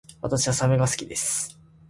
[0.19, 1.59] 私はサメが好きです